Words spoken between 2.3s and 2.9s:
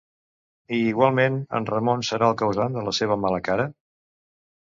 el causant de